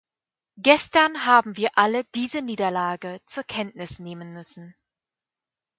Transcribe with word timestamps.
Gestern 0.57 1.25
haben 1.27 1.57
wir 1.57 1.77
alle 1.77 2.05
diese 2.15 2.41
Niederlage 2.41 3.21
zur 3.27 3.43
Kenntnis 3.43 3.99
nehmen 3.99 4.33
müssen. 4.33 4.73